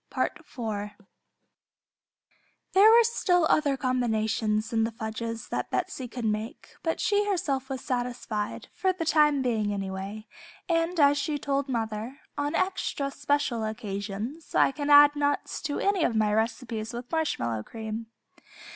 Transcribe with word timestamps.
There 0.09 0.89
were 2.89 3.03
still 3.03 3.45
other 3.51 3.77
combinations 3.77 4.73
in 4.73 4.83
the 4.83 4.89
fudges 4.91 5.49
that 5.49 5.69
Betsey 5.69 6.07
could 6.07 6.25
make, 6.25 6.69
but 6.81 6.99
she 6.99 7.29
herself 7.29 7.69
was 7.69 7.81
satisfied, 7.85 8.67
for 8.73 8.93
the 8.93 9.05
time 9.05 9.43
being, 9.43 9.71
anyway, 9.71 10.25
and 10.67 10.99
as 10.99 11.19
she 11.19 11.37
told 11.37 11.69
mother, 11.69 12.17
"On 12.35 12.55
extra 12.55 13.11
special 13.11 13.63
occasions 13.63 14.55
I 14.55 14.71
can 14.71 14.89
add 14.89 15.15
nuts 15.15 15.61
to 15.61 15.77
any 15.79 16.03
of 16.03 16.15
my 16.15 16.33
recipes 16.33 16.93
with 16.93 17.11
marshmallow 17.11 17.61
cream." 17.61 18.07